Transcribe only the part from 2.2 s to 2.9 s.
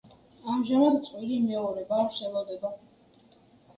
ელოდება.